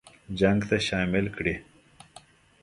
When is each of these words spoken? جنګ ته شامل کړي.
جنګ 0.39 0.59
ته 0.69 0.77
شامل 0.87 1.25
کړي. 1.35 1.55